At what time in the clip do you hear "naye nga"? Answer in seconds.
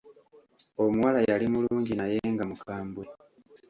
1.99-2.43